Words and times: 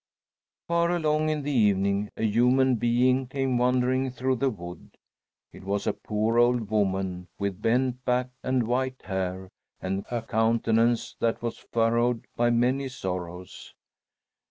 Far 0.67 0.89
along 0.95 1.29
in 1.29 1.43
the 1.43 1.51
evening 1.51 2.09
a 2.17 2.23
human 2.25 2.73
being 2.77 3.27
came 3.27 3.59
wandering 3.59 4.09
through 4.09 4.37
the 4.37 4.49
wood. 4.49 4.97
It 5.53 5.63
was 5.63 5.85
a 5.85 5.93
poor 5.93 6.39
old 6.39 6.71
woman 6.71 7.27
with 7.37 7.61
bent 7.61 8.03
back 8.03 8.31
and 8.41 8.63
white 8.63 9.03
hair, 9.03 9.49
and 9.79 10.03
a 10.09 10.23
countenance 10.23 11.15
that 11.19 11.43
was 11.43 11.59
furrowed 11.59 12.25
by 12.35 12.49
many 12.49 12.87
sorrows. 12.89 13.75